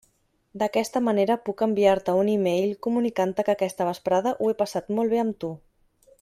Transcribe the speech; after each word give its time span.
D'aquesta 0.61 1.01
manera 1.07 1.35
puc 1.49 1.61
enviar-te 1.65 2.15
un 2.21 2.31
e-mail 2.37 2.73
comunicant-te 2.87 3.45
que 3.51 3.55
aquesta 3.59 3.87
vesprada 3.91 4.35
ho 4.39 4.51
he 4.51 4.57
passat 4.65 4.91
molt 5.01 5.15
bé 5.17 5.23
amb 5.27 5.39
tu. 5.45 5.53